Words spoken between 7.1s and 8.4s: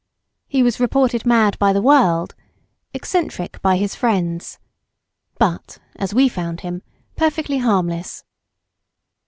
perfectly harmless.